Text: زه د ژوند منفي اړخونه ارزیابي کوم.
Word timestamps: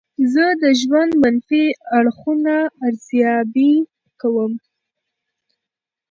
زه 0.33 0.45
د 0.61 0.63
ژوند 0.81 1.11
منفي 1.23 1.65
اړخونه 1.97 2.55
ارزیابي 2.87 3.73
کوم. 4.21 4.53